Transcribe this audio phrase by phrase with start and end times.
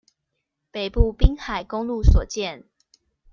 [0.71, 2.63] 北部濱海公路所見